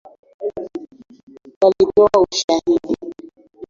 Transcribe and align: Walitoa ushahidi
Walitoa 1.61 2.19
ushahidi 2.21 2.93